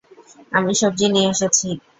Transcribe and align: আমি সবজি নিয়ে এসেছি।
আমি 0.51 0.71
সবজি 0.81 1.07
নিয়ে 1.13 1.29
এসেছি। 1.33 1.67